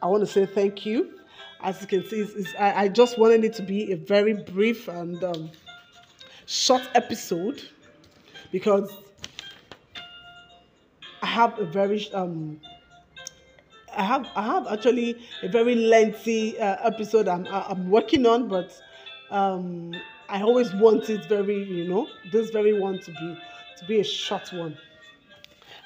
I 0.02 0.07
want 0.07 0.23
to 0.23 0.26
say 0.26 0.47
thank 0.47 0.87
you. 0.87 1.19
As 1.62 1.80
you 1.80 1.86
can 1.86 2.04
see, 2.08 2.20
it's, 2.20 2.32
it's, 2.32 2.54
I, 2.58 2.84
I, 2.84 2.88
just 2.88 3.18
wanted 3.18 3.44
it 3.44 3.52
to 3.54 3.62
be 3.62 3.92
a 3.92 3.96
very 3.96 4.32
brief 4.32 4.88
and 4.88 5.22
um, 5.22 5.50
short 6.46 6.82
episode 6.94 7.62
because 8.50 8.90
I 11.22 11.26
have 11.26 11.58
a 11.58 11.66
very 11.66 12.10
um, 12.12 12.60
I 13.94 14.02
have 14.02 14.26
I 14.34 14.42
have 14.42 14.66
actually 14.68 15.22
a 15.42 15.48
very 15.48 15.74
lengthy 15.74 16.58
uh, 16.58 16.76
episode 16.86 17.28
I'm 17.28 17.46
I'm 17.48 17.90
working 17.90 18.24
on, 18.24 18.48
but 18.48 18.80
um, 19.30 19.92
I 20.30 20.40
always 20.40 20.72
want 20.74 21.10
it 21.10 21.26
very 21.26 21.62
you 21.62 21.86
know 21.88 22.08
this 22.32 22.50
very 22.50 22.78
one 22.78 23.00
to 23.00 23.10
be 23.10 23.38
to 23.78 23.84
be 23.86 24.00
a 24.00 24.04
short 24.04 24.50
one. 24.52 24.78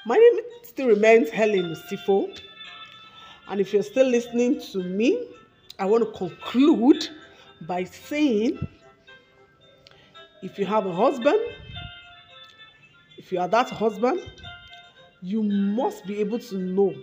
My 0.07 0.17
name 0.17 0.45
still 0.63 0.89
remains 0.89 1.31
Helen 1.31 1.75
Usifo. 1.75 2.39
And 3.49 3.61
if 3.61 3.73
you're 3.73 3.83
still 3.83 4.07
listening 4.09 4.61
to 4.73 4.83
me, 4.83 5.29
I 5.79 5.87
want 5.87 6.05
to 6.05 6.19
conclude 6.19 7.09
by 7.67 7.85
saying 7.85 8.67
if 10.43 10.59
you 10.59 10.67
have 10.67 10.87
a 10.87 10.93
husband, 10.93 11.41
if 13.19 13.33
you 13.33 13.41
are 13.41 13.49
that 13.49 13.71
husband, 13.71 14.21
you 15.23 15.43
must 15.43 16.07
be 16.07 16.21
able 16.21 16.39
to 16.39 16.59
know 16.59 16.95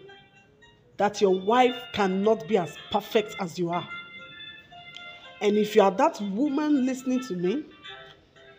that 0.97 1.19
your 1.19 1.39
wife 1.39 1.75
cannot 1.93 2.47
be 2.47 2.57
as 2.57 2.77
perfect 2.91 3.35
as 3.39 3.57
you 3.57 3.71
are. 3.71 3.87
And 5.41 5.57
if 5.57 5.75
you 5.75 5.81
are 5.81 5.91
that 5.91 6.21
woman 6.21 6.85
listening 6.85 7.21
to 7.21 7.35
me, 7.35 7.65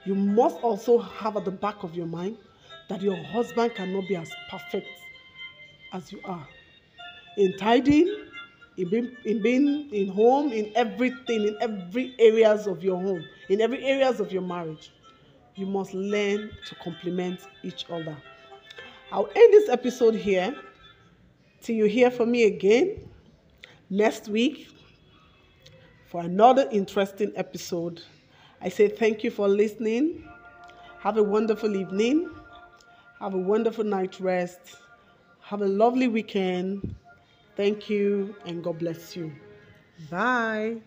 you 0.04 0.16
must 0.16 0.56
also 0.56 0.98
have 0.98 1.36
at 1.36 1.44
the 1.44 1.52
back 1.52 1.84
of 1.84 1.94
your 1.94 2.06
mind 2.06 2.36
that 2.88 3.00
your 3.00 3.16
husband 3.16 3.74
cannot 3.76 4.08
be 4.08 4.16
as 4.16 4.30
perfect 4.50 4.88
as 5.92 6.10
you 6.10 6.20
are. 6.24 6.46
In 7.36 7.56
tidying, 7.56 8.21
in 8.76 8.88
being, 8.88 9.16
in 9.24 9.42
being 9.42 9.90
in 9.92 10.08
home, 10.08 10.52
in 10.52 10.72
everything, 10.74 11.48
in 11.48 11.56
every 11.60 12.14
areas 12.18 12.66
of 12.66 12.82
your 12.82 12.96
home, 13.00 13.24
in 13.48 13.60
every 13.60 13.84
areas 13.84 14.20
of 14.20 14.32
your 14.32 14.42
marriage, 14.42 14.92
you 15.54 15.66
must 15.66 15.92
learn 15.94 16.50
to 16.66 16.74
complement 16.76 17.40
each 17.62 17.84
other. 17.90 18.16
I'll 19.10 19.28
end 19.34 19.52
this 19.52 19.68
episode 19.68 20.14
here 20.14 20.56
till 21.60 21.76
you 21.76 21.84
hear 21.84 22.10
from 22.10 22.30
me 22.30 22.44
again 22.44 23.08
next 23.90 24.28
week 24.28 24.68
for 26.06 26.22
another 26.22 26.66
interesting 26.72 27.32
episode 27.36 28.02
I 28.64 28.68
say 28.68 28.86
thank 28.86 29.24
you 29.24 29.32
for 29.32 29.48
listening. 29.48 30.22
Have 31.00 31.16
a 31.16 31.22
wonderful 31.22 31.74
evening. 31.74 32.30
Have 33.18 33.34
a 33.34 33.38
wonderful 33.38 33.82
night 33.82 34.20
rest. 34.20 34.76
Have 35.40 35.62
a 35.62 35.66
lovely 35.66 36.06
weekend. 36.06 36.94
Thank 37.56 37.88
you 37.90 38.34
and 38.44 38.62
God 38.62 38.78
bless 38.78 39.16
you. 39.16 39.32
Bye. 40.10 40.82